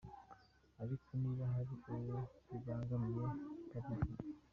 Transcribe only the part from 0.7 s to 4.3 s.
Ariko niba hari uwo bibangamiye yabivuga”.